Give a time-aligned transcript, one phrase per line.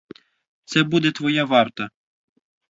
[0.65, 1.89] Це буде твоя варта.